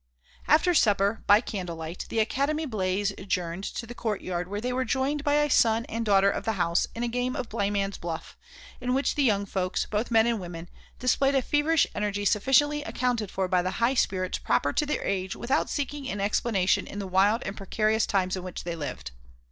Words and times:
After 0.47 0.73
supper 0.73 1.23
by 1.27 1.41
candle 1.41 1.75
light, 1.75 2.07
the 2.09 2.17
Academy 2.17 2.65
Blaise 2.65 3.11
adjourned 3.19 3.63
to 3.65 3.85
the 3.85 3.93
courtyard 3.93 4.47
where 4.47 4.59
they 4.59 4.73
were 4.73 4.83
joined 4.83 5.23
by 5.23 5.35
a 5.35 5.47
son 5.47 5.85
and 5.85 6.03
daughter 6.03 6.31
of 6.31 6.43
the 6.43 6.53
house 6.53 6.87
in 6.95 7.03
a 7.03 7.07
game 7.07 7.35
of 7.35 7.49
blindman's 7.49 7.99
buff, 7.99 8.35
in 8.79 8.95
which 8.95 9.13
the 9.13 9.21
young 9.21 9.45
folks, 9.45 9.85
both 9.85 10.09
men 10.09 10.25
and 10.25 10.39
women, 10.39 10.69
displayed 10.97 11.35
a 11.35 11.41
feverish 11.43 11.85
energy 11.93 12.25
sufficiently 12.25 12.81
accounted 12.81 13.29
for 13.29 13.47
by 13.47 13.61
the 13.61 13.77
high 13.77 13.93
spirits 13.93 14.39
proper 14.39 14.73
to 14.73 14.87
their 14.87 15.03
age 15.03 15.35
without 15.35 15.69
seeking 15.69 16.09
an 16.09 16.19
explanation 16.19 16.87
in 16.87 16.97
the 16.97 17.05
wild 17.05 17.43
and 17.45 17.55
precarious 17.55 18.07
times 18.07 18.35
in 18.35 18.41
which 18.41 18.63
they 18.63 18.75
lived. 18.75 19.11